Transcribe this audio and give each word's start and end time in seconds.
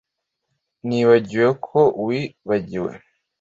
nibagiwe 0.87 1.47
ko 1.65 1.79
wibagiwe 2.05 2.91